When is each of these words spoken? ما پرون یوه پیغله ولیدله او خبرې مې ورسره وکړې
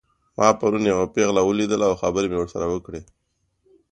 ما 0.37 0.47
پرون 0.59 0.83
یوه 0.91 1.05
پیغله 1.15 1.41
ولیدله 1.43 1.85
او 1.89 1.95
خبرې 2.01 2.27
مې 2.29 2.37
ورسره 2.39 2.65
وکړې 2.69 3.01